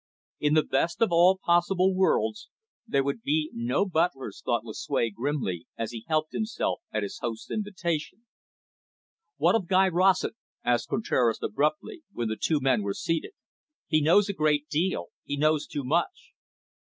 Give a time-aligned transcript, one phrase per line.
[0.39, 2.49] In the best of all possible worlds
[2.87, 7.51] there would be no butlers thought Lucue grimly, as he helped himself at his host's
[7.51, 8.25] invitation.
[9.37, 10.33] "What of Guy Rossett?"
[10.65, 13.33] asked Contraras abruptly, when the two men were seated.
[13.85, 15.09] "He knows a great deal.
[15.23, 16.31] He knows too much."